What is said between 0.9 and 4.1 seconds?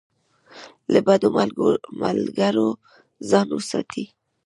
له بدو ملګرو ځان وساتئ.